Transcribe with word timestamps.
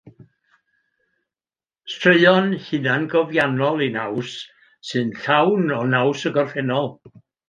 Straeon 1.95 2.47
hunangofiannol 2.67 3.83
eu 3.89 3.93
naws 3.97 4.31
sy'n 4.93 5.13
llawn 5.19 5.75
o 5.77 5.83
naws 5.93 6.25
y 6.31 6.33
gorffennol. 6.39 6.91